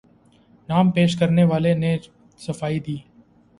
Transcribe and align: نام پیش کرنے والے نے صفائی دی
نام 0.69 0.89
پیش 0.91 1.15
کرنے 1.19 1.43
والے 1.43 1.73
نے 1.83 1.95
صفائی 2.39 2.79
دی 2.85 2.97